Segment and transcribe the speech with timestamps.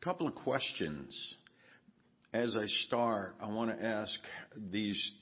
[0.00, 1.36] A couple of questions.
[2.32, 4.18] As I start, I want to ask
[4.70, 5.12] these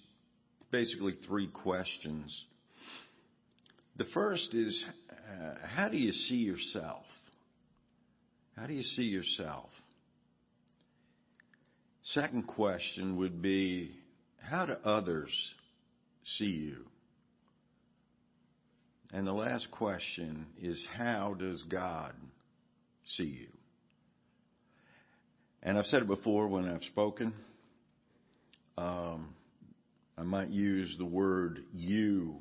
[0.70, 2.44] basically three questions.
[3.96, 7.04] The first is, uh, how do you see yourself?
[8.56, 9.68] How do you see yourself?
[12.02, 13.92] Second question would be,
[14.42, 15.32] how do others
[16.24, 16.84] see you?
[19.12, 22.14] And the last question is, how does God
[23.06, 23.63] see you?
[25.66, 27.32] And I've said it before when I've spoken.
[28.76, 29.30] Um,
[30.18, 32.36] I might use the word you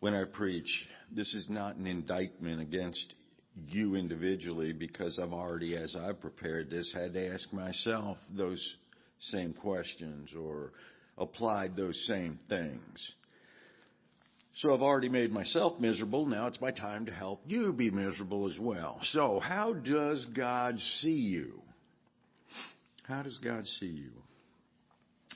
[0.00, 0.68] when I preach.
[1.12, 3.14] This is not an indictment against
[3.68, 8.76] you individually because I've already, as I've prepared this, had to ask myself those
[9.18, 10.72] same questions or
[11.18, 13.12] applied those same things.
[14.56, 16.24] So I've already made myself miserable.
[16.24, 18.98] Now it's my time to help you be miserable as well.
[19.12, 21.60] So how does God see you?
[23.08, 24.10] How does God see you?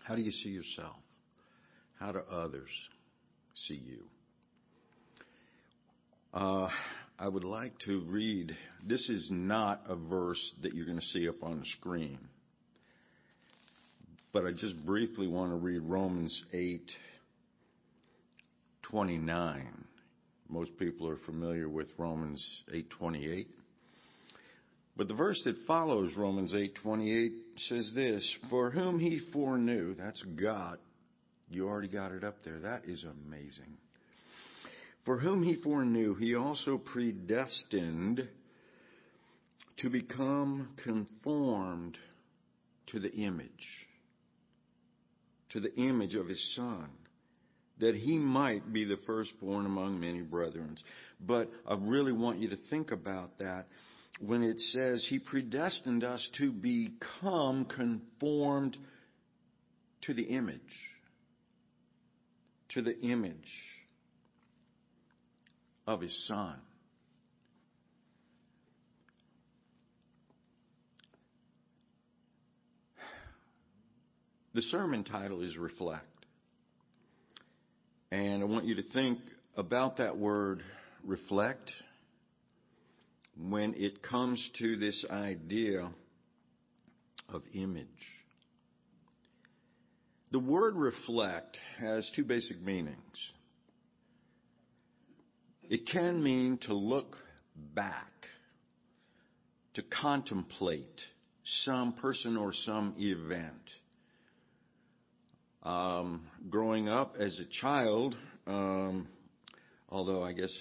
[0.05, 0.97] How do you see yourself?
[1.98, 2.70] How do others
[3.55, 4.03] see you?
[6.34, 6.69] Uh,
[7.19, 8.56] I would like to read.
[8.84, 12.19] This is not a verse that you're going to see up on the screen,
[14.33, 16.80] but I just briefly want to read Romans 8
[18.91, 19.84] 29.
[20.48, 23.47] Most people are familiar with Romans 8:28.
[25.01, 30.79] But the verse that follows Romans 8:28 says this, "For whom he foreknew, that's God.
[31.48, 32.61] You already got it up there.
[32.61, 33.79] That is amazing.
[35.07, 38.29] For whom he foreknew, he also predestined
[39.79, 41.97] to become conformed
[42.89, 43.89] to the image,
[45.48, 46.91] to the image of his son,
[47.79, 50.77] that he might be the firstborn among many brethren.
[51.19, 53.67] But I really want you to think about that
[54.21, 58.77] when it says he predestined us to become conformed
[60.03, 60.61] to the image.
[62.70, 63.35] To the image
[65.86, 66.55] of his son.
[74.53, 76.05] The sermon title is Reflect.
[78.13, 79.20] And I want you to think
[79.57, 80.63] about that word
[81.05, 81.70] reflect
[83.48, 85.90] when it comes to this idea
[87.28, 87.86] of image.
[90.33, 92.96] The word reflect has two basic meanings.
[95.68, 97.17] It can mean to look
[97.74, 98.12] back,
[99.74, 101.00] to contemplate
[101.64, 103.55] some person or some event.
[105.62, 109.08] Um, growing up as a child, um,
[109.89, 110.52] although I guess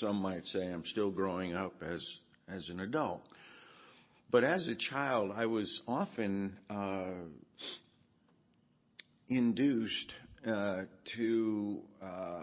[0.00, 2.04] some might say I'm still growing up as
[2.48, 3.22] as an adult.
[4.30, 7.12] But as a child, I was often uh,
[9.28, 10.12] induced
[10.46, 10.82] uh,
[11.16, 12.38] to uh,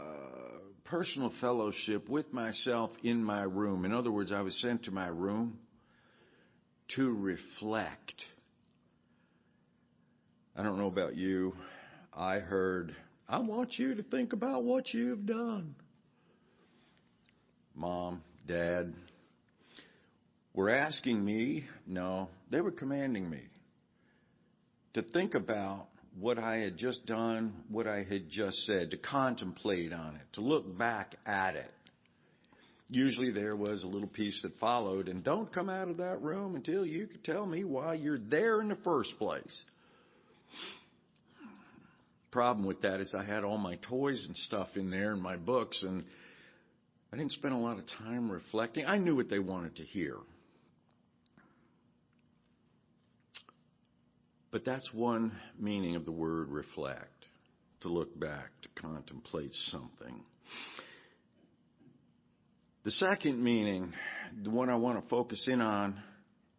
[0.86, 3.86] personal fellowship with myself in my room.
[3.86, 5.60] In other words, I was sent to my room
[6.96, 8.16] to reflect.
[10.56, 11.54] I don't know about you.
[12.14, 12.96] I heard,
[13.28, 15.76] I want you to think about what you've done
[17.82, 18.94] mom, dad,
[20.54, 23.42] were asking me, no, they were commanding me
[24.94, 25.88] to think about
[26.20, 30.42] what I had just done, what I had just said, to contemplate on it, to
[30.42, 31.72] look back at it.
[32.88, 36.56] Usually there was a little piece that followed, and don't come out of that room
[36.56, 39.64] until you can tell me why you're there in the first place.
[42.32, 45.38] Problem with that is I had all my toys and stuff in there and my
[45.38, 46.04] books, and
[47.14, 48.86] I didn't spend a lot of time reflecting.
[48.86, 50.16] I knew what they wanted to hear.
[54.52, 57.26] But that's one meaning of the word reflect
[57.82, 60.22] to look back, to contemplate something.
[62.84, 63.94] The second meaning,
[64.44, 66.02] the one I want to focus in on,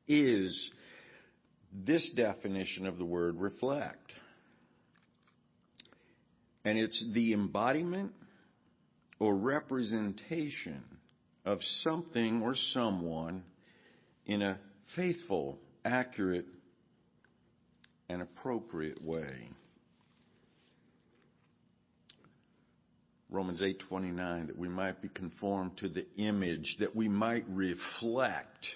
[0.06, 0.70] is
[1.72, 4.12] this definition of the word reflect.
[6.64, 8.12] And it's the embodiment
[9.22, 10.82] or representation
[11.44, 13.44] of something or someone
[14.26, 14.58] in a
[14.96, 16.48] faithful, accurate,
[18.08, 19.48] and appropriate way.
[23.30, 28.66] Romans 8:29 that we might be conformed to the image that we might reflect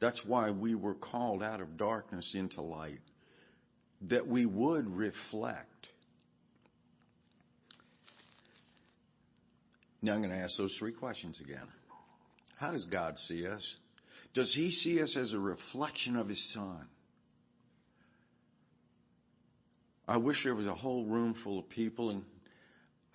[0.00, 3.00] that's why we were called out of darkness into light
[4.02, 5.75] that we would reflect
[10.06, 11.66] Now I'm going to ask those three questions again.
[12.58, 13.66] How does God see us?
[14.34, 16.86] Does he see us as a reflection of his son?
[20.06, 22.22] I wish there was a whole room full of people, and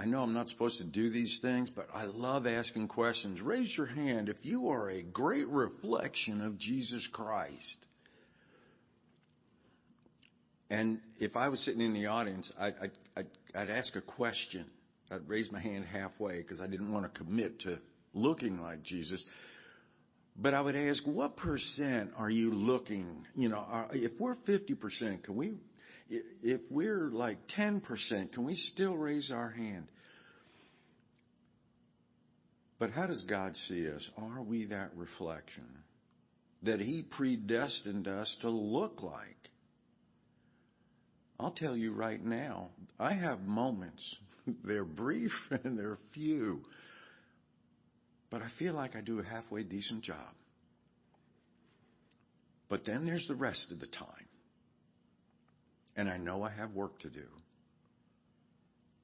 [0.01, 3.39] I know I'm not supposed to do these things, but I love asking questions.
[3.39, 7.87] Raise your hand if you are a great reflection of Jesus Christ.
[10.69, 14.65] And if I was sitting in the audience, I'd, I'd, I'd, I'd ask a question.
[15.11, 17.79] I'd raise my hand halfway because I didn't want to commit to
[18.13, 19.23] looking like Jesus.
[20.37, 23.25] But I would ask, what percent are you looking?
[23.35, 25.55] You know, if we're 50%, can we
[26.09, 27.81] if we're like 10%,
[28.33, 29.87] can we still raise our hand?
[32.79, 34.09] But how does God see us?
[34.17, 35.67] Are we that reflection
[36.63, 39.37] that He predestined us to look like?
[41.39, 42.69] I'll tell you right now,
[42.99, 44.03] I have moments.
[44.63, 45.31] They're brief
[45.63, 46.61] and they're few.
[48.29, 50.33] But I feel like I do a halfway decent job.
[52.69, 54.27] But then there's the rest of the time
[55.95, 57.25] and I know I have work to do.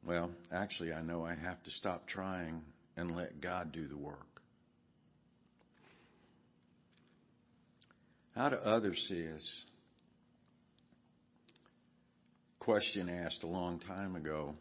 [0.06, 2.62] Well, actually, I know I have to stop trying
[2.96, 4.42] and let God do the work.
[8.36, 9.64] How do others see us?
[12.60, 14.56] Question asked a long time ago.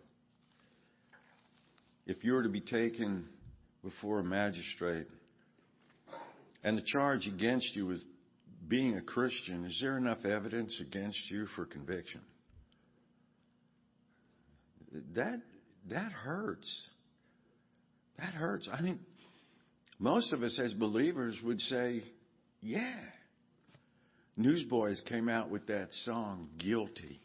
[2.06, 3.26] If you were to be taken
[3.82, 5.06] before a magistrate
[6.62, 8.00] and the charge against you was
[8.68, 12.20] being a Christian, is there enough evidence against you for conviction?
[15.14, 15.40] That
[15.90, 16.88] that hurts.
[18.18, 18.68] That hurts.
[18.72, 19.00] I mean,
[19.98, 22.02] most of us as believers would say,
[22.60, 23.00] yeah.
[24.36, 27.20] Newsboys came out with that song, Guilty.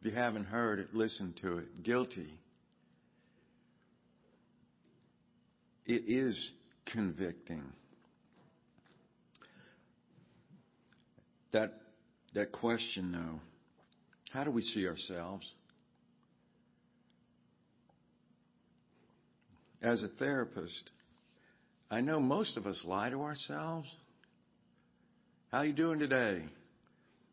[0.00, 1.82] If you haven't heard it, listen to it.
[1.82, 2.28] Guilty.
[5.86, 6.52] It is
[6.86, 7.62] convicting.
[11.52, 11.74] That,
[12.34, 13.40] that question, though,
[14.30, 15.48] how do we see ourselves?
[19.82, 20.90] As a therapist,
[21.90, 23.88] I know most of us lie to ourselves.
[25.52, 26.42] How you doing today?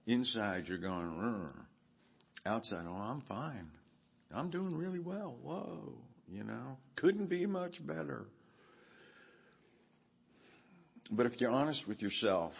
[0.06, 1.51] Inside, you're going, Rrr.
[2.45, 3.68] outside, oh, I'm fine.
[4.33, 5.36] I'm doing really well.
[5.42, 5.94] Whoa,
[6.30, 8.25] you know, couldn't be much better.
[11.12, 12.54] But if you're honest with yourself,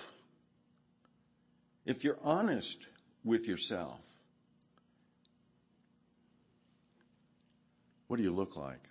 [1.86, 2.78] if you're honest
[3.24, 4.00] with yourself,
[8.08, 8.82] what do you look like?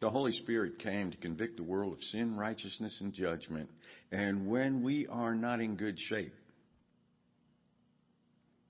[0.00, 3.68] The Holy Spirit came to convict the world of sin, righteousness, and judgment.
[4.10, 6.32] And when we are not in good shape,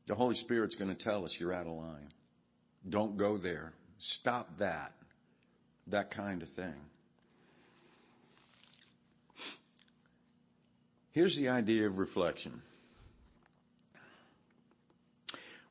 [0.09, 2.13] the Holy Spirit's going to tell us you're out of line.
[2.89, 3.73] Don't go there.
[4.01, 4.93] Stop that.
[5.87, 6.75] That kind of thing.
[11.13, 12.63] Here's the idea of reflection.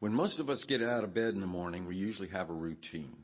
[0.02, 2.54] When most of us get out of bed in the morning, we usually have a
[2.54, 3.16] routine.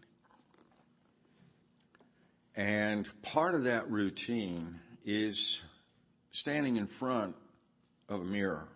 [2.55, 5.37] And part of that routine is
[6.31, 7.35] standing in front
[8.07, 8.69] of a mirror.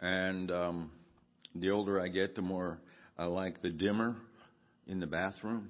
[0.00, 0.90] And um,
[1.54, 2.78] the older I get, the more
[3.18, 4.16] I like the dimmer
[4.86, 5.68] in the bathroom.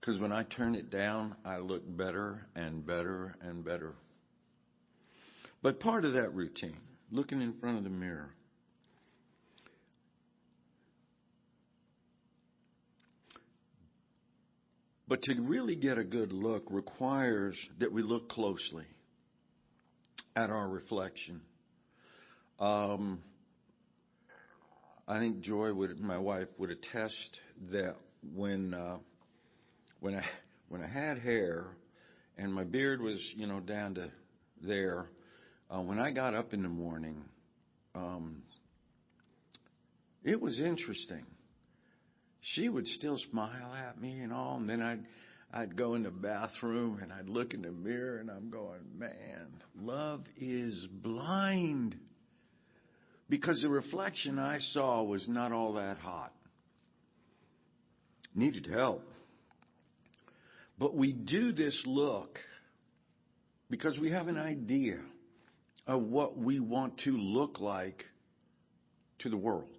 [0.00, 3.94] Because when I turn it down, I look better and better and better.
[5.62, 6.78] But part of that routine,
[7.10, 8.30] looking in front of the mirror,
[15.08, 18.84] But to really get a good look requires that we look closely
[20.36, 21.40] at our reflection.
[22.60, 23.20] Um,
[25.06, 27.40] I think Joy would, my wife, would attest
[27.72, 27.96] that
[28.34, 28.98] when uh,
[30.00, 30.24] when I
[30.68, 31.68] when I had hair
[32.36, 34.10] and my beard was you know down to
[34.60, 35.06] there,
[35.70, 37.24] uh, when I got up in the morning,
[37.94, 38.42] um,
[40.24, 41.24] it was interesting.
[42.40, 45.04] She would still smile at me and all, and then I'd
[45.52, 49.46] I'd go in the bathroom and I'd look in the mirror and I'm going, man,
[49.80, 51.96] love is blind.
[53.30, 56.32] Because the reflection I saw was not all that hot.
[58.34, 59.02] Needed help.
[60.78, 62.38] But we do this look
[63.70, 64.98] because we have an idea
[65.88, 68.04] of what we want to look like
[69.20, 69.70] to the world.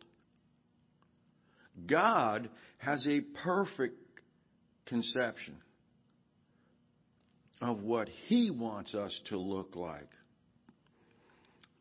[1.86, 2.50] God
[2.80, 3.96] has a perfect
[4.88, 5.56] conception
[7.62, 10.10] of what He wants us to look like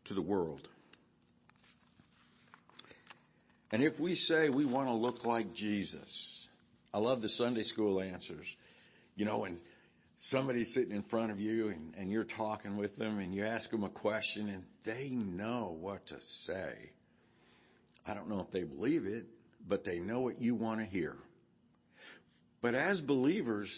[0.05, 0.69] to the world.
[3.71, 6.47] And if we say we want to look like Jesus,
[6.93, 8.47] I love the Sunday school answers.
[9.17, 9.59] You know, and
[10.23, 13.71] somebody's sitting in front of you and, and you're talking with them and you ask
[13.71, 16.91] them a question and they know what to say.
[18.07, 19.27] I don't know if they believe it,
[19.69, 21.17] but they know what you want to hear.
[22.61, 23.69] But as believers,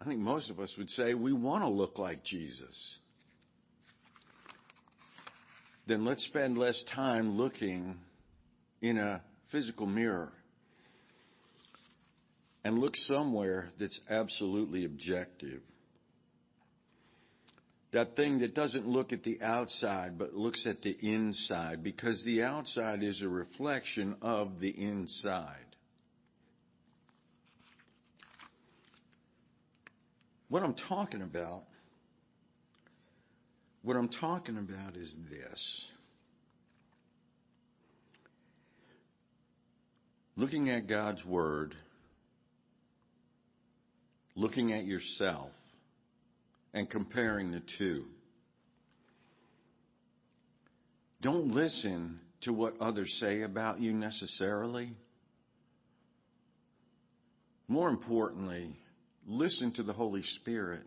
[0.00, 2.98] I think most of us would say we want to look like Jesus.
[5.86, 7.96] Then let's spend less time looking
[8.82, 10.32] in a physical mirror
[12.64, 15.60] and look somewhere that's absolutely objective.
[17.92, 22.42] That thing that doesn't look at the outside but looks at the inside because the
[22.42, 25.58] outside is a reflection of the inside.
[30.48, 31.64] What I'm talking about,
[33.82, 35.88] what I'm talking about is this.
[40.36, 41.76] Looking at God's Word
[44.34, 45.50] looking at yourself
[46.72, 48.04] and comparing the two.
[51.22, 54.92] Don't listen to what others say about you necessarily.
[57.68, 58.76] More importantly,
[59.26, 60.82] listen to the Holy Spirit.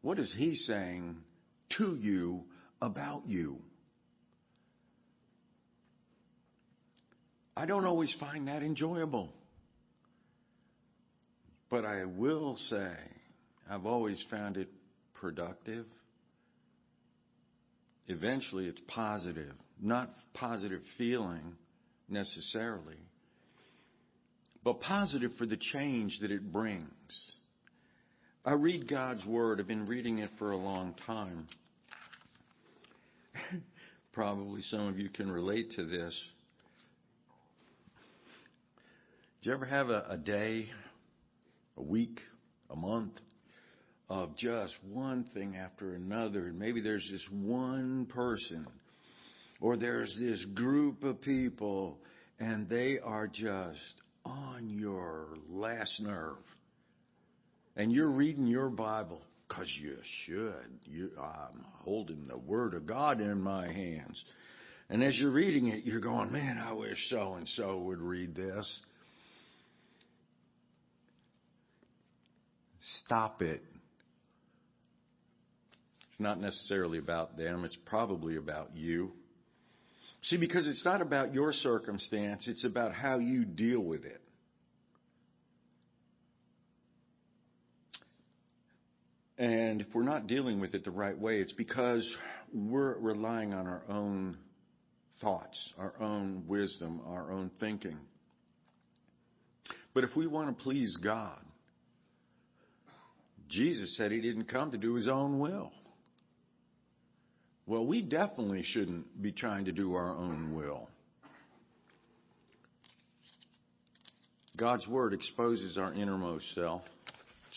[0.00, 1.16] What is He saying
[1.76, 2.44] to you
[2.80, 3.58] about you?
[7.54, 9.30] I don't always find that enjoyable.
[11.72, 12.92] But I will say,
[13.70, 14.68] I've always found it
[15.14, 15.86] productive.
[18.08, 21.54] Eventually, it's positive, not positive feeling
[22.10, 22.98] necessarily,
[24.62, 26.90] but positive for the change that it brings.
[28.44, 29.58] I read God's Word.
[29.58, 31.46] I've been reading it for a long time.
[34.12, 36.20] Probably some of you can relate to this.
[39.40, 40.66] Do you ever have a, a day
[41.76, 42.20] a week,
[42.70, 43.14] a month
[44.08, 46.48] of just one thing after another.
[46.48, 48.66] And maybe there's just one person
[49.60, 51.98] or there's this group of people
[52.38, 56.36] and they are just on your last nerve.
[57.76, 60.80] And you're reading your Bible because you should.
[60.84, 64.22] You, I'm holding the Word of God in my hands.
[64.90, 68.34] And as you're reading it, you're going, man, I wish so and so would read
[68.34, 68.82] this.
[73.04, 73.62] Stop it.
[76.10, 79.12] It's not necessarily about them, it's probably about you.
[80.22, 84.20] See, because it's not about your circumstance, it's about how you deal with it.
[89.38, 92.06] And if we're not dealing with it the right way, it's because
[92.52, 94.36] we're relying on our own
[95.20, 97.96] thoughts, our own wisdom, our own thinking.
[99.94, 101.40] But if we want to please God,
[103.52, 105.70] Jesus said he didn't come to do his own will.
[107.66, 110.88] Well, we definitely shouldn't be trying to do our own will.
[114.56, 116.82] God's Word exposes our innermost self,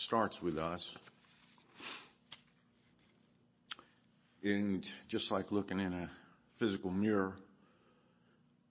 [0.06, 0.86] starts with us.
[4.44, 6.10] And just like looking in a
[6.58, 7.34] physical mirror,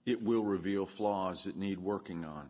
[0.06, 2.48] it will reveal flaws that need working on.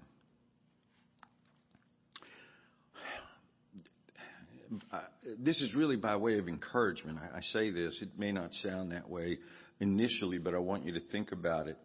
[5.38, 7.18] This is really by way of encouragement.
[7.18, 9.38] I, I say this, it may not sound that way
[9.80, 11.78] initially, but I want you to think about it.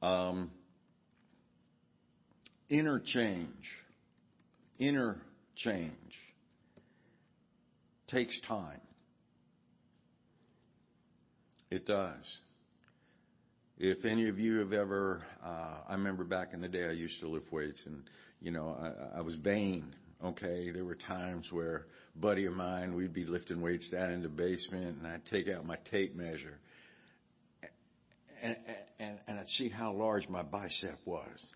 [0.00, 0.50] Um,
[2.68, 3.48] inner change,
[4.78, 5.18] inner
[5.56, 5.92] change
[8.08, 8.80] takes time.
[11.70, 12.38] It does.
[13.78, 17.18] If any of you have ever, uh, I remember back in the day I used
[17.20, 18.02] to lift weights and,
[18.40, 19.94] you know, I, I was vain
[20.24, 24.28] Okay, there were times where buddy of mine, we'd be lifting weights down in the
[24.28, 26.58] basement, and I'd take out my tape measure,
[28.40, 28.56] and,
[29.00, 31.52] and, and I'd see how large my bicep was.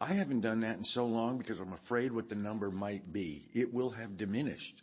[0.00, 3.48] I haven't done that in so long because I'm afraid what the number might be.
[3.52, 4.82] It will have diminished.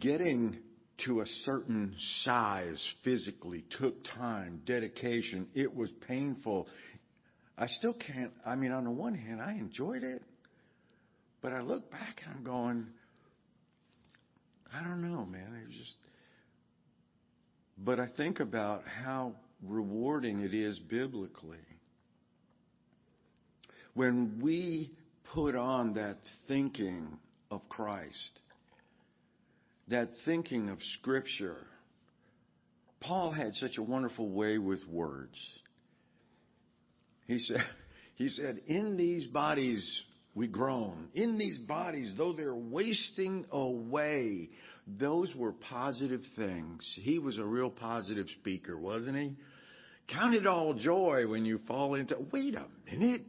[0.00, 0.58] Getting
[1.06, 5.46] to a certain size physically took time, dedication.
[5.54, 6.66] It was painful.
[7.56, 10.22] I still can't, I mean, on the one hand, I enjoyed it.
[11.40, 12.86] But I look back and I'm going,
[14.74, 15.62] I don't know, man.
[15.64, 15.96] It just,
[17.78, 21.58] but I think about how rewarding it is biblically.
[23.94, 24.92] When we
[25.34, 27.18] put on that thinking
[27.50, 28.40] of Christ,
[29.88, 31.66] that thinking of Scripture,
[33.00, 35.38] Paul had such a wonderful way with words.
[37.26, 37.60] He said,
[38.16, 40.02] He said, In these bodies
[40.34, 41.08] we groan.
[41.14, 44.50] In these bodies, though they're wasting away,
[44.86, 46.98] those were positive things.
[47.02, 49.36] He was a real positive speaker, wasn't he?
[50.08, 53.22] Count it all joy when you fall into, wait a minute.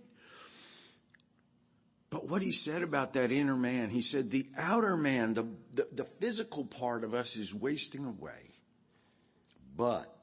[2.09, 6.03] But what he said about that inner man, he said the outer man, the, the,
[6.03, 8.53] the physical part of us is wasting away.
[9.75, 10.15] But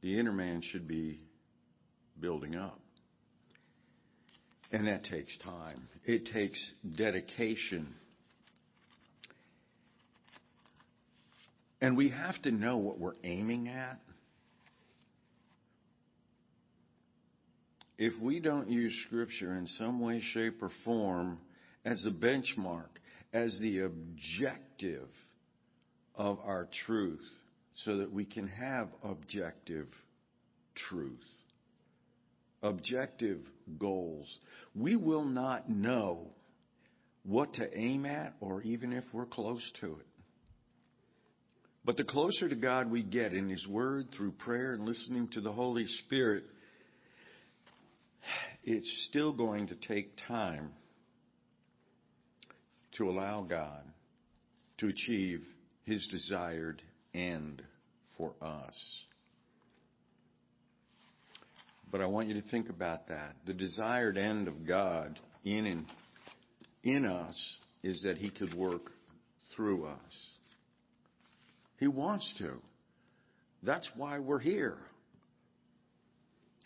[0.00, 1.20] the inner man should be
[2.18, 2.80] building up.
[4.72, 5.88] And that takes time.
[6.04, 6.58] It takes
[6.96, 7.94] dedication.
[11.80, 14.00] And we have to know what we're aiming at.
[17.98, 21.38] If we don't use Scripture in some way, shape, or form
[21.84, 22.88] as the benchmark,
[23.32, 25.08] as the objective
[26.14, 27.24] of our truth,
[27.84, 29.86] so that we can have objective
[30.74, 31.24] truth,
[32.62, 33.40] objective
[33.78, 34.38] goals,
[34.74, 36.28] we will not know
[37.24, 40.06] what to aim at or even if we're close to it.
[41.84, 45.40] But the closer to God we get in His Word through prayer and listening to
[45.40, 46.44] the Holy Spirit,
[48.64, 50.72] it's still going to take time
[52.98, 53.82] to allow God
[54.78, 55.44] to achieve
[55.84, 56.82] His desired
[57.14, 57.62] end
[58.18, 59.04] for us.
[61.96, 63.36] But I want you to think about that.
[63.46, 65.86] The desired end of God in
[66.84, 68.90] in us is that He could work
[69.54, 70.30] through us.
[71.80, 72.60] He wants to.
[73.62, 74.76] That's why we're here.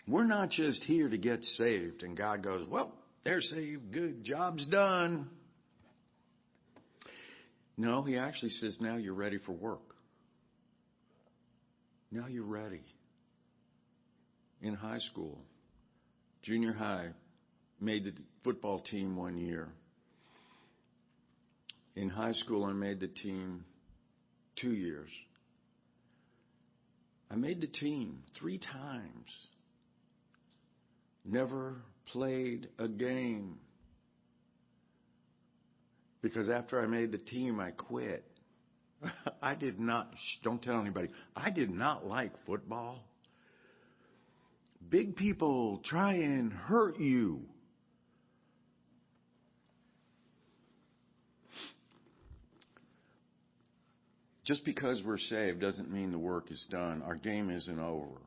[0.09, 4.67] We're not just here to get saved and God goes, well, they're saved, good, job's
[4.67, 5.31] done.
[7.77, 9.95] No, He actually says, now you're ready for work.
[12.11, 12.83] Now you're ready.
[14.63, 15.39] In high school,
[16.43, 17.09] junior high,
[17.81, 18.13] made the
[18.45, 19.69] football team one year.
[21.97, 23.65] In high school, I made the team
[24.57, 25.11] two years.
[27.31, 29.29] I made the team three times.
[31.25, 31.77] Never
[32.13, 33.59] played a game.
[36.23, 38.25] Because after I made the team, I quit.
[39.43, 43.05] I did not, don't tell anybody, I did not like football.
[44.91, 47.43] Big people try and hurt you.
[54.45, 57.03] Just because we're saved doesn't mean the work is done.
[57.03, 58.19] Our game isn't over.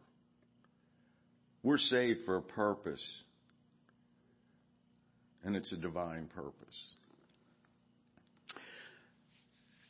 [1.63, 3.05] We're saved for a purpose,
[5.43, 6.53] and it's a divine purpose.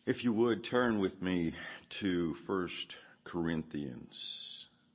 [0.07, 1.53] If you would turn with me
[2.01, 2.69] to 1
[3.25, 4.52] Corinthians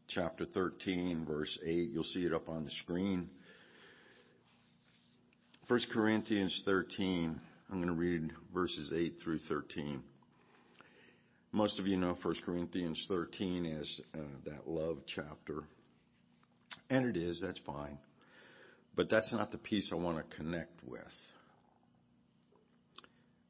[0.09, 3.29] chapter 13 verse 8, you'll see it up on the screen.
[5.68, 7.38] 1 Corinthians 13,
[7.71, 10.03] I'm going to read verses 8 through 13.
[11.53, 15.64] Most of you know 1 Corinthians 13 as uh, that love chapter.
[16.90, 17.99] And it is, that's fine.
[18.97, 21.03] But that's not the piece I want to connect with.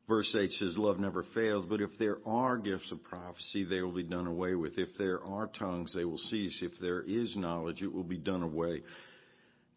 [0.08, 3.92] Verse 8 says, Love never fails, but if there are gifts of prophecy, they will
[3.92, 4.78] be done away with.
[4.78, 6.58] If there are tongues, they will cease.
[6.62, 8.82] If there is knowledge, it will be done away.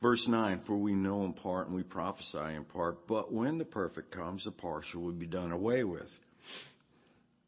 [0.02, 3.65] Verse 9, For we know in part and we prophesy in part, but when the
[3.65, 6.10] perfect comes, the partial will be done away with.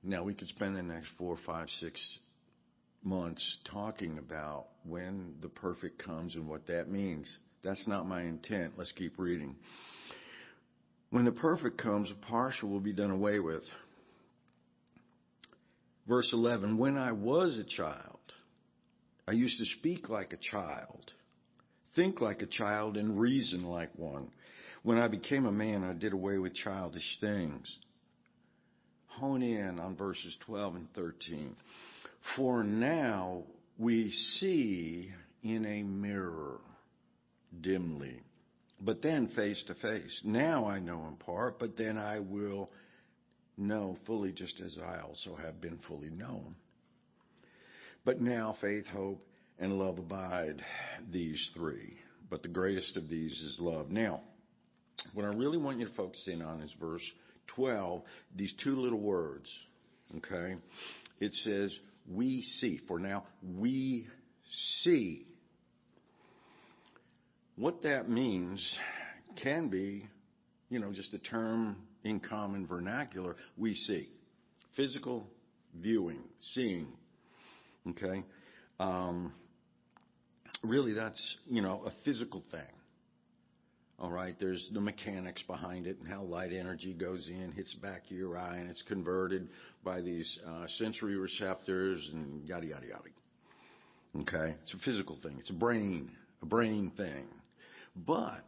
[0.03, 2.19] Now, we could spend the next four, five, six
[3.01, 7.37] months talking about when the perfect comes and what that means.
[7.63, 8.73] That's not my intent.
[8.77, 9.55] Let's keep reading.
[11.13, 13.61] When the perfect comes, the partial will be done away with.
[16.07, 18.17] Verse 11, when I was a child,
[19.27, 21.11] I used to speak like a child,
[21.95, 24.31] think like a child, and reason like one.
[24.81, 27.77] When I became a man, I did away with childish things.
[29.05, 31.55] Hone in on verses 12 and 13.
[32.35, 33.43] For now
[33.77, 35.11] we see
[35.43, 36.57] in a mirror
[37.61, 38.19] dimly
[38.83, 40.21] but then face to face.
[40.23, 42.69] Now I know in part, but then I will
[43.57, 46.55] know fully just as I also have been fully known.
[48.05, 49.25] But now faith, hope,
[49.59, 50.61] and love abide,
[51.11, 51.97] these three.
[52.29, 53.89] But the greatest of these is love.
[53.89, 54.21] Now,
[55.13, 57.03] what I really want you to focus in on is verse
[57.55, 58.01] 12,
[58.35, 59.49] these two little words.
[60.17, 60.55] Okay?
[61.19, 61.73] It says,
[62.11, 62.81] we see.
[62.87, 63.25] For now,
[63.57, 64.07] we
[64.81, 65.25] see
[67.55, 68.77] what that means
[69.41, 70.07] can be,
[70.69, 74.09] you know, just a term in common vernacular, we see.
[74.75, 75.27] Physical
[75.79, 76.87] viewing, seeing.
[77.89, 78.23] Okay?
[78.79, 79.33] Um,
[80.63, 82.61] really that's, you know, a physical thing.
[83.99, 88.03] All right, there's the mechanics behind it and how light energy goes in, hits back
[88.05, 89.47] of your eye, and it's converted
[89.83, 94.21] by these uh, sensory receptors and yada, yada, yada.
[94.21, 94.55] Okay?
[94.63, 95.37] It's a physical thing.
[95.39, 96.11] It's a brain,
[96.41, 97.25] a brain thing.
[97.95, 98.43] But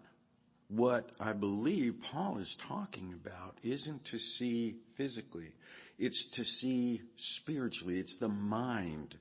[0.67, 5.49] what I believe Paul is talking about isn't to see physically.
[5.97, 7.01] It's to see
[7.41, 7.99] spiritually.
[7.99, 9.15] It's the mind.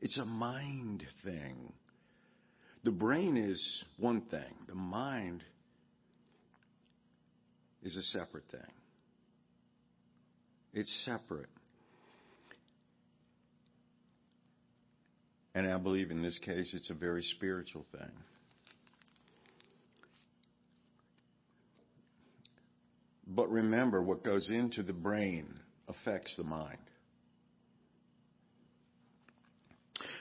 [0.00, 1.72] It's a mind thing.
[2.84, 4.54] The brain is one thing.
[4.68, 5.42] The mind
[7.82, 8.60] is a separate thing.
[10.72, 11.48] It's separate.
[15.54, 18.10] And I believe in this case it's a very spiritual thing.
[23.34, 25.46] But remember, what goes into the brain
[25.88, 26.78] affects the mind.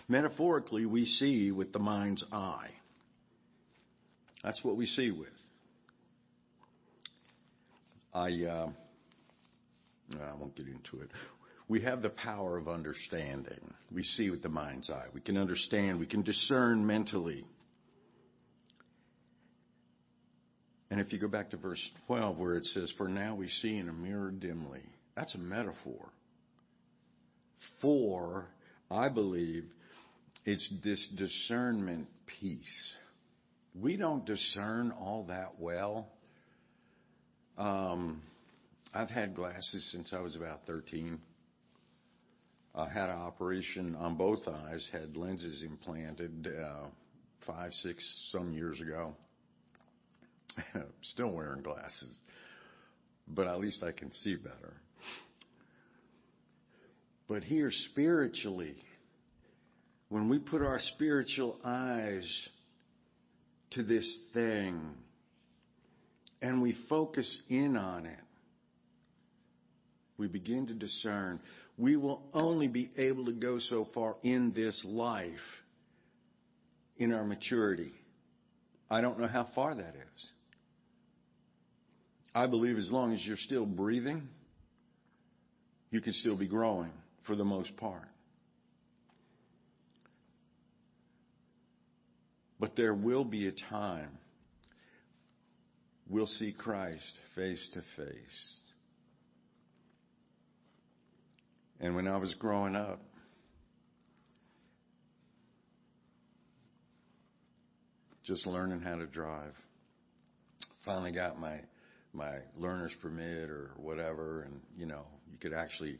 [0.08, 2.70] Metaphorically, we see with the mind's eye.
[4.44, 5.30] That's what we see with.
[8.14, 8.70] I, uh,
[10.22, 11.10] I won't get into it.
[11.70, 13.74] We have the power of understanding.
[13.92, 15.06] We see with the mind's eye.
[15.14, 16.00] We can understand.
[16.00, 17.46] We can discern mentally.
[20.94, 23.78] And if you go back to verse 12 where it says, For now we see
[23.78, 24.84] in a mirror dimly,
[25.16, 26.08] that's a metaphor.
[27.82, 28.46] For,
[28.92, 29.66] I believe,
[30.46, 32.92] it's this discernment piece.
[33.74, 36.10] We don't discern all that well.
[37.58, 38.22] Um,
[38.94, 41.18] I've had glasses since I was about 13.
[42.76, 46.86] I had an operation on both eyes, had lenses implanted uh,
[47.48, 49.16] five, six, some years ago.
[51.02, 52.16] Still wearing glasses,
[53.28, 54.74] but at least I can see better.
[57.28, 58.76] But here, spiritually,
[60.10, 62.50] when we put our spiritual eyes
[63.72, 64.80] to this thing
[66.42, 68.20] and we focus in on it,
[70.18, 71.40] we begin to discern.
[71.78, 75.32] We will only be able to go so far in this life
[76.98, 77.94] in our maturity.
[78.92, 80.30] I don't know how far that is.
[82.36, 84.28] I believe as long as you're still breathing,
[85.92, 86.92] you can still be growing
[87.28, 88.08] for the most part.
[92.60, 94.18] But there will be a time
[96.10, 98.60] we'll see Christ face to face.
[101.80, 103.02] And when I was growing up,
[108.24, 109.54] just learning how to drive,
[110.86, 111.60] finally got my
[112.14, 116.00] my learner's permit or whatever, and you know, you could actually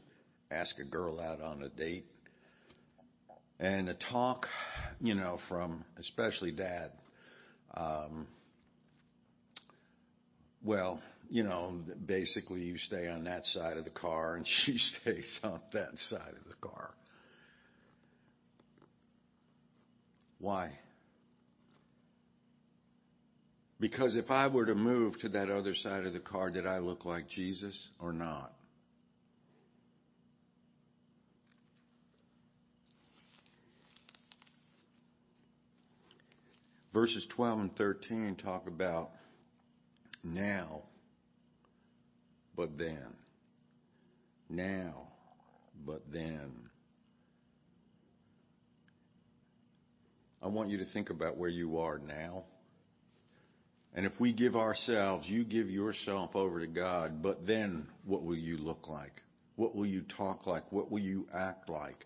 [0.50, 2.06] ask a girl out on a date.
[3.58, 4.46] And the talk,
[5.00, 6.90] you know, from especially dad,
[7.76, 8.26] um,
[10.64, 11.00] well,
[11.30, 15.60] you know, basically you stay on that side of the car and she stays on
[15.72, 16.90] that side of the car.
[20.38, 20.72] Why?
[23.80, 26.78] Because if I were to move to that other side of the car, did I
[26.78, 28.52] look like Jesus or not?
[36.92, 39.10] Verses 12 and 13 talk about
[40.22, 40.82] now,
[42.56, 43.08] but then.
[44.48, 45.08] Now,
[45.84, 46.52] but then.
[50.40, 52.44] I want you to think about where you are now
[53.94, 58.36] and if we give ourselves, you give yourself over to God, but then what will
[58.36, 59.22] you look like?
[59.56, 60.70] What will you talk like?
[60.72, 62.04] What will you act like?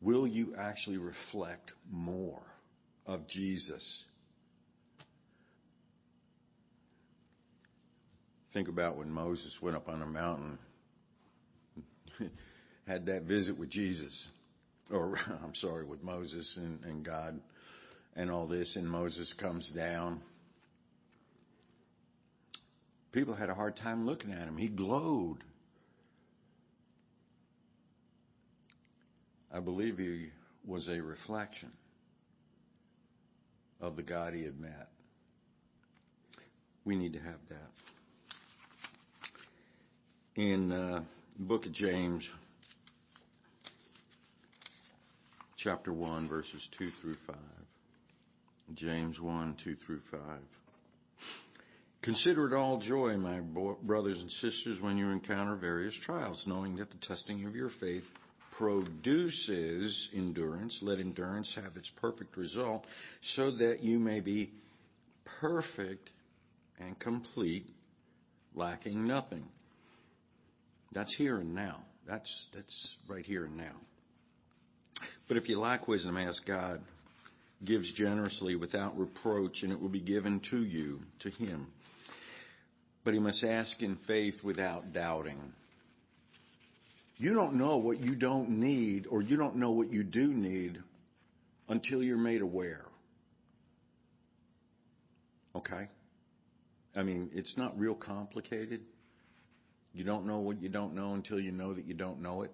[0.00, 2.42] Will you actually reflect more
[3.06, 4.04] of Jesus?
[8.54, 10.58] Think about when Moses went up on a mountain,
[12.86, 14.28] had that visit with Jesus,
[14.90, 17.38] or I'm sorry, with Moses and, and God
[18.16, 20.20] and all this, and Moses comes down.
[23.12, 24.56] People had a hard time looking at him.
[24.56, 25.38] He glowed.
[29.52, 30.30] I believe he
[30.66, 31.70] was a reflection
[33.80, 34.88] of the God he had met.
[36.84, 37.70] We need to have that.
[40.36, 41.04] In uh,
[41.38, 42.28] the book of James,
[45.56, 47.36] chapter 1, verses 2 through 5.
[48.72, 50.20] James 1, 2 through 5.
[52.02, 56.90] Consider it all joy, my brothers and sisters, when you encounter various trials, knowing that
[56.90, 58.04] the testing of your faith
[58.58, 60.78] produces endurance.
[60.82, 62.84] Let endurance have its perfect result
[63.34, 64.52] so that you may be
[65.40, 66.10] perfect
[66.78, 67.66] and complete,
[68.54, 69.44] lacking nothing.
[70.92, 71.80] That's here and now.
[72.06, 73.76] That's, that's right here and now.
[75.26, 76.82] But if you lack wisdom, ask God,
[77.64, 81.66] gives generously without reproach, and it will be given to you, to him.
[83.04, 85.38] But he must ask in faith without doubting.
[87.16, 90.78] You don't know what you don't need, or you don't know what you do need
[91.68, 92.84] until you're made aware.
[95.54, 95.88] Okay?
[96.96, 98.80] I mean, it's not real complicated.
[99.92, 102.52] You don't know what you don't know until you know that you don't know it.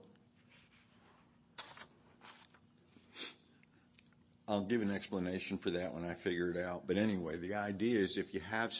[4.50, 6.82] I'll give an explanation for that when I figure it out.
[6.88, 8.70] But anyway, the idea is if you have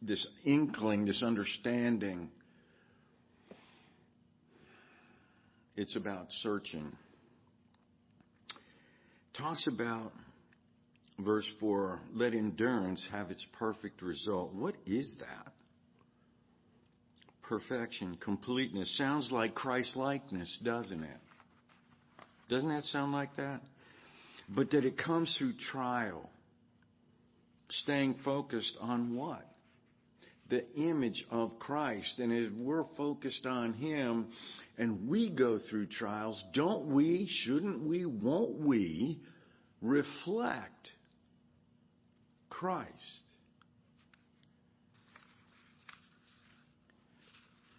[0.00, 2.30] this inkling, this understanding,
[5.74, 6.92] it's about searching.
[9.36, 10.12] Talks about
[11.18, 14.54] verse 4 let endurance have its perfect result.
[14.54, 15.52] What is that?
[17.42, 18.96] Perfection, completeness.
[18.96, 21.20] Sounds like Christ likeness, doesn't it?
[22.48, 23.60] Doesn't that sound like that?
[24.48, 26.30] But that it comes through trial.
[27.68, 29.44] Staying focused on what?
[30.48, 32.20] The image of Christ.
[32.20, 34.28] And if we're focused on Him
[34.78, 39.20] and we go through trials, don't we, shouldn't we, won't we
[39.82, 40.90] reflect
[42.48, 42.92] Christ?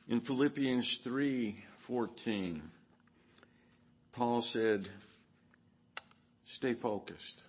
[0.09, 2.61] In Philippians 3:14,
[4.13, 4.89] Paul said,
[6.55, 7.43] Stay focused.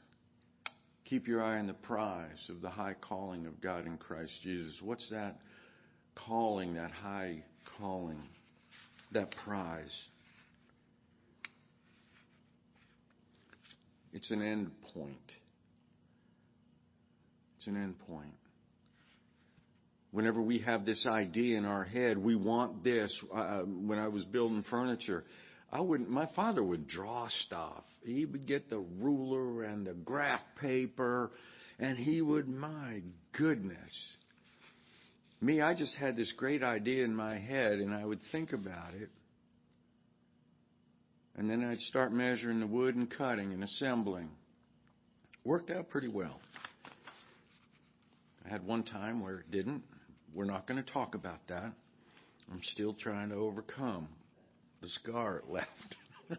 [1.05, 4.79] Keep your eye on the prize of the high calling of God in Christ Jesus.
[4.83, 5.39] What's that
[6.27, 7.45] calling, that high
[7.79, 8.21] calling,
[9.13, 9.95] that prize?
[14.13, 15.17] It's an end point.
[17.57, 18.35] It's an end point.
[20.11, 23.17] Whenever we have this idea in our head, we want this.
[23.35, 25.25] Uh, when I was building furniture,
[25.71, 27.85] I wouldn't, my father would draw stuff.
[28.03, 31.31] He would get the ruler and the graph paper
[31.79, 33.03] and he would, my
[33.37, 34.17] goodness.
[35.41, 38.95] Me, I just had this great idea in my head and I would think about
[38.95, 39.11] it.
[41.37, 44.31] And then I'd start measuring the wood and cutting and assembling.
[45.45, 46.41] Worked out pretty well.
[48.45, 49.83] I had one time where it didn't.
[50.35, 51.73] We're not going to talk about that.
[52.51, 54.09] I'm still trying to overcome
[54.81, 55.97] the scar left.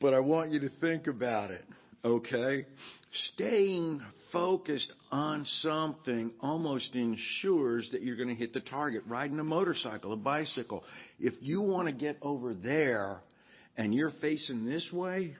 [0.00, 1.64] but I want you to think about it,
[2.04, 2.66] okay?
[3.34, 9.02] Staying focused on something almost ensures that you're going to hit the target.
[9.06, 10.84] Riding a motorcycle, a bicycle.
[11.18, 13.20] If you want to get over there
[13.76, 15.36] and you're facing this way,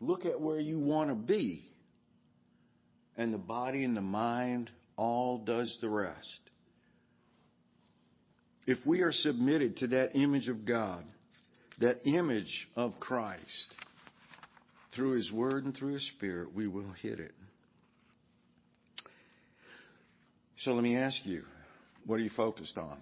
[0.00, 1.64] look at where you want to be.
[3.16, 6.47] And the body and the mind all does the rest
[8.68, 11.02] if we are submitted to that image of God,
[11.80, 13.74] that image of Christ,
[14.94, 17.32] through His Word and through His Spirit, we will hit it.
[20.58, 21.44] So let me ask you,
[22.04, 22.98] what are you focused on?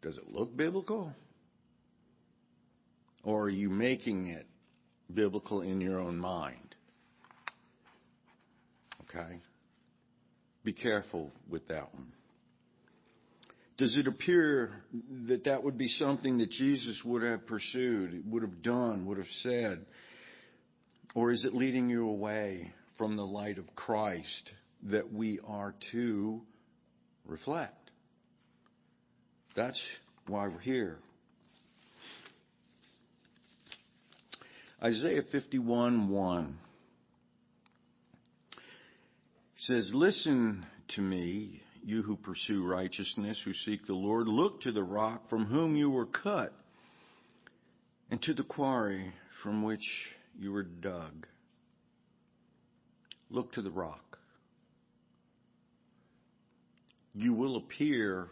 [0.00, 1.12] Does it look biblical?
[3.22, 4.46] Or are you making it
[5.12, 6.74] biblical in your own mind?
[9.02, 9.40] Okay?
[10.64, 12.12] Be careful with that one.
[13.80, 14.72] Does it appear
[15.26, 19.26] that that would be something that Jesus would have pursued, would have done, would have
[19.42, 19.86] said?
[21.14, 24.52] Or is it leading you away from the light of Christ
[24.90, 26.42] that we are to
[27.24, 27.90] reflect?
[29.56, 29.80] That's
[30.26, 30.98] why we're here.
[34.82, 36.58] Isaiah 51 1
[39.56, 40.66] says, Listen
[40.96, 45.46] to me, you who pursue righteousness, who seek the Lord, look to the rock from
[45.46, 46.52] whom you were cut,
[48.10, 49.12] and to the quarry
[49.42, 49.86] from which
[50.38, 51.26] you were dug.
[53.30, 54.18] Look to the rock.
[57.14, 58.28] You will appear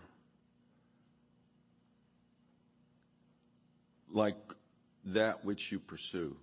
[4.11, 4.37] like
[5.07, 6.37] that which you pursue.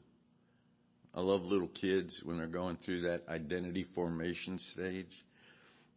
[1.13, 5.07] I love little kids when they're going through that identity formation stage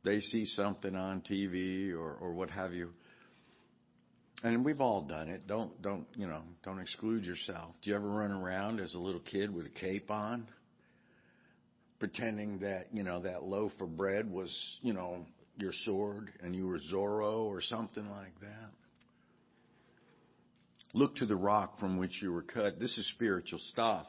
[0.04, 2.90] they see something on TV or, or what have you.
[4.44, 5.46] And we've all done it.
[5.48, 7.74] Don't, don't, you know, don't exclude yourself.
[7.82, 10.46] Do you ever run around as a little kid with a cape on?
[11.98, 16.68] Pretending that, you know, that loaf of bread was, you know, your sword and you
[16.68, 18.70] were Zorro or something like that?
[20.94, 22.78] Look to the rock from which you were cut.
[22.78, 24.06] This is spiritual stuff.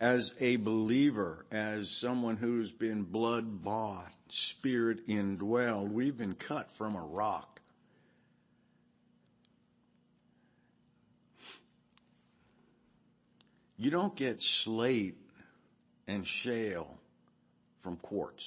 [0.00, 4.12] As a believer, as someone who's been blood bought,
[4.60, 7.60] spirit indwelled, we've been cut from a rock.
[13.76, 15.16] You don't get slate
[16.06, 16.96] and shale
[17.82, 18.44] from quartz.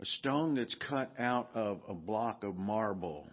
[0.00, 3.28] A stone that's cut out of a block of marble,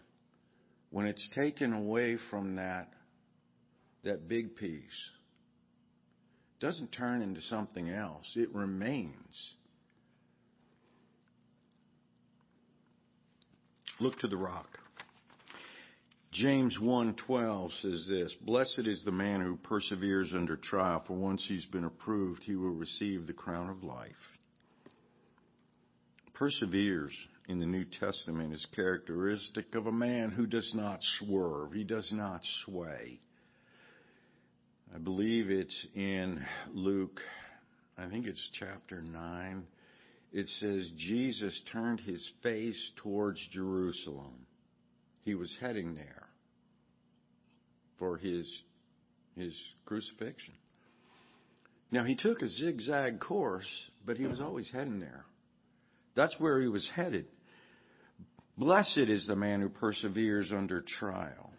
[0.89, 2.91] when it's taken away from that,
[4.03, 4.81] that big piece,
[6.65, 8.25] doesn't turn into something else.
[8.35, 9.55] It remains.
[13.99, 14.79] Look to the rock.
[16.31, 21.67] James 1:12 says this, "Blessed is the man who perseveres under trial, for once he's
[21.67, 24.39] been approved, he will receive the crown of life."
[26.33, 27.13] Perseveres
[27.47, 32.11] in the New Testament is characteristic of a man who does not swerve, he does
[32.11, 33.21] not sway.
[34.95, 37.19] I believe it's in Luke,
[37.97, 39.63] I think it's chapter 9.
[40.31, 44.45] It says Jesus turned his face towards Jerusalem.
[45.25, 46.29] He was heading there
[47.99, 48.49] for his,
[49.35, 49.53] his
[49.85, 50.53] crucifixion.
[51.91, 53.67] Now, he took a zigzag course,
[54.05, 55.25] but he was always heading there.
[56.15, 57.25] That's where he was headed.
[58.57, 61.51] Blessed is the man who perseveres under trial.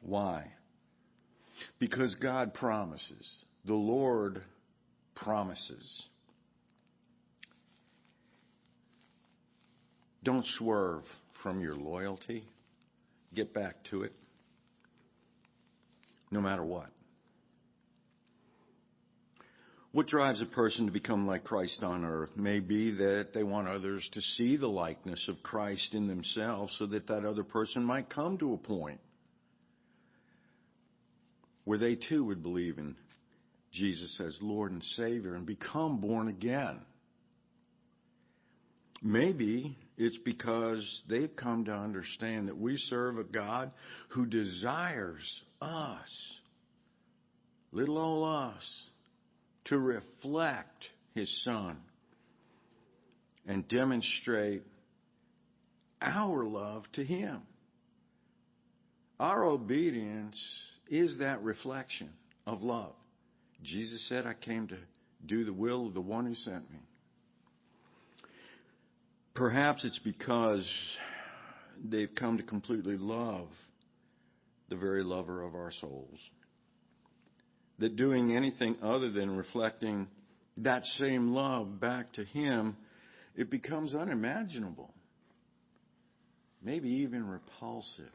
[0.00, 0.52] Why?
[1.78, 3.44] Because God promises.
[3.64, 4.42] The Lord
[5.14, 6.02] promises.
[10.22, 11.02] Don't swerve
[11.42, 12.44] from your loyalty.
[13.34, 14.12] Get back to it
[16.30, 16.88] no matter what.
[19.92, 23.68] What drives a person to become like Christ on earth may be that they want
[23.68, 28.10] others to see the likeness of Christ in themselves so that that other person might
[28.10, 28.98] come to a point
[31.64, 32.96] where they too would believe in
[33.72, 36.80] Jesus as Lord and Savior and become born again.
[39.02, 43.70] Maybe it's because they've come to understand that we serve a God
[44.08, 46.38] who desires us,
[47.72, 48.82] little old us,
[49.66, 51.76] to reflect His Son
[53.46, 54.62] and demonstrate
[56.00, 57.42] our love to Him.
[59.20, 60.40] Our obedience
[60.88, 62.10] is that reflection
[62.46, 62.92] of love.
[63.62, 64.76] Jesus said, I came to
[65.26, 66.78] do the will of the one who sent me.
[69.34, 70.68] Perhaps it's because
[71.82, 73.48] they've come to completely love
[74.68, 76.18] the very lover of our souls.
[77.78, 80.06] That doing anything other than reflecting
[80.58, 82.76] that same love back to Him,
[83.34, 84.94] it becomes unimaginable.
[86.62, 88.06] Maybe even repulsive.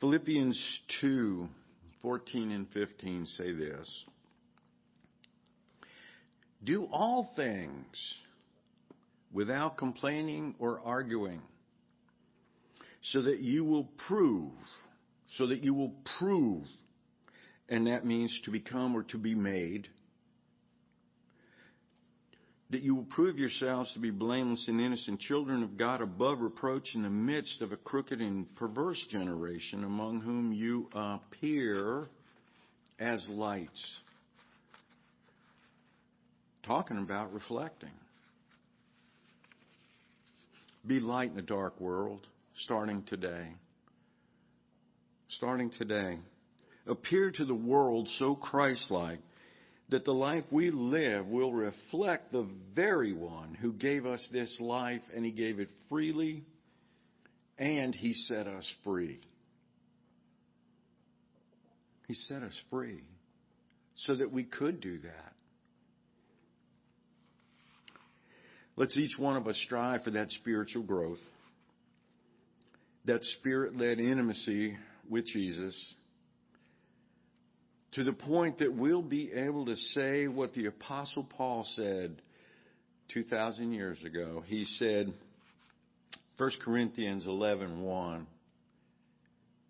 [0.00, 1.48] Philippians 2
[2.02, 4.04] 14 and 15 say this
[6.62, 7.96] Do all things
[9.32, 11.42] without complaining or arguing,
[13.02, 14.52] so that you will prove,
[15.36, 16.62] so that you will prove,
[17.68, 19.88] and that means to become or to be made,
[22.70, 26.94] that you will prove yourselves to be blameless and innocent children of God above reproach
[26.94, 32.08] in the midst of a crooked and perverse generation among whom you appear
[32.98, 34.00] as lights.
[36.64, 37.92] Talking about reflecting.
[40.86, 42.26] Be light in a dark world,
[42.58, 43.48] starting today.
[45.30, 46.18] Starting today.
[46.86, 49.20] Appear to the world so Christ like
[49.90, 55.00] that the life we live will reflect the very one who gave us this life
[55.14, 56.44] and he gave it freely
[57.58, 59.18] and he set us free.
[62.06, 63.02] He set us free
[63.94, 65.32] so that we could do that.
[68.76, 71.18] Let's each one of us strive for that spiritual growth,
[73.06, 74.76] that spirit led intimacy
[75.10, 75.74] with Jesus,
[77.92, 82.20] to the point that we'll be able to say what the Apostle Paul said
[83.12, 84.42] 2,000 years ago.
[84.46, 85.12] He said,
[86.36, 88.26] 1 Corinthians 11 1,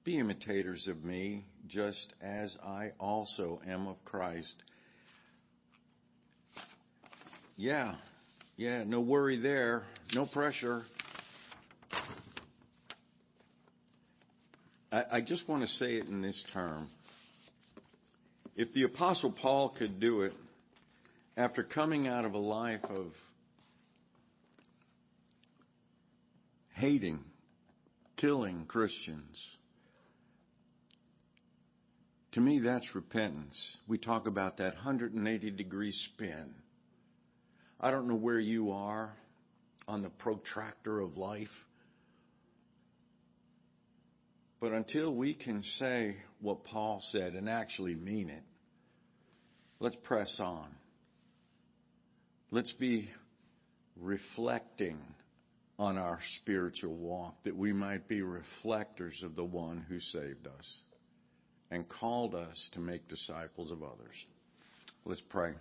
[0.04, 4.54] Be imitators of me, just as I also am of Christ.
[7.56, 7.94] Yeah,
[8.56, 9.84] yeah, no worry there.
[10.14, 10.82] No pressure.
[14.90, 16.88] I, I just want to say it in this term.
[18.58, 20.32] If the Apostle Paul could do it
[21.36, 23.12] after coming out of a life of
[26.74, 27.20] hating
[28.16, 29.40] killing Christians.
[32.32, 33.56] To me, that's repentance.
[33.86, 36.52] We talk about that 180 degree spin.
[37.80, 39.12] I don't know where you are
[39.86, 41.46] on the protractor of life.
[44.60, 48.42] But until we can say what Paul said and actually mean it,
[49.80, 50.68] let's press on.
[52.50, 53.08] Let's be
[53.96, 54.98] reflecting
[55.78, 60.82] on our spiritual walk that we might be reflectors of the one who saved us
[61.70, 64.14] and called us to make disciples of others.
[65.04, 65.52] Let's pray.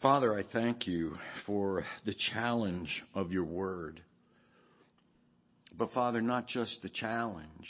[0.00, 4.00] Father, I thank you for the challenge of your word.
[5.76, 7.68] But Father, not just the challenge.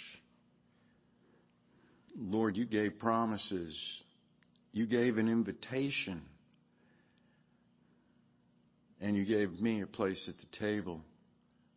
[2.18, 3.76] Lord, you gave promises.
[4.72, 6.22] You gave an invitation.
[9.00, 11.00] And you gave me a place at the table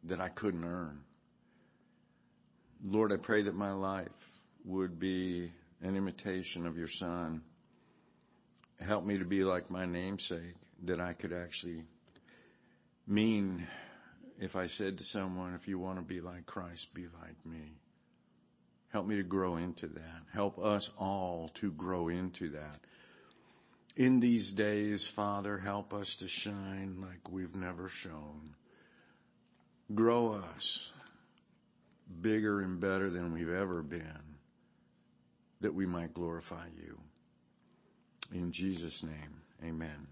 [0.05, 1.01] that I couldn't earn.
[2.83, 4.07] Lord, I pray that my life
[4.65, 7.43] would be an imitation of your Son
[8.83, 11.83] help me to be like my namesake, that I could actually
[13.07, 13.67] mean
[14.39, 17.77] if I said to someone, if you want to be like Christ, be like me.
[18.91, 20.21] Help me to grow into that.
[20.33, 22.79] Help us all to grow into that.
[23.95, 28.55] In these days, Father, help us to shine like we've never shone.
[29.93, 30.91] Grow us
[32.21, 34.37] bigger and better than we've ever been,
[35.61, 36.97] that we might glorify you.
[38.33, 40.07] In Jesus' name, amen.